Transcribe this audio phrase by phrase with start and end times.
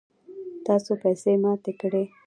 [0.65, 2.05] تاسو پیسی ماتی کړئ